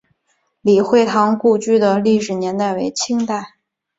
[0.61, 3.53] 李惠堂故居的历史年代为清代。